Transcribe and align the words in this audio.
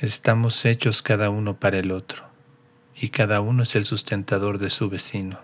Estamos 0.00 0.64
hechos 0.64 1.02
cada 1.02 1.30
uno 1.30 1.58
para 1.58 1.78
el 1.78 1.92
otro, 1.92 2.24
y 2.94 3.10
cada 3.10 3.40
uno 3.40 3.62
es 3.62 3.76
el 3.76 3.84
sustentador 3.84 4.58
de 4.58 4.70
su 4.70 4.88
vecino. 4.88 5.38